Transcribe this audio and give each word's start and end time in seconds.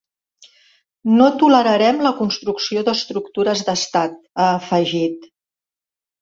No 1.17 1.27
tolerarem 1.43 2.01
la 2.05 2.11
construcció 2.21 2.83
d’estructures 2.87 3.63
d’estat, 3.69 4.17
ha 4.39 4.49
afegit. 4.57 5.31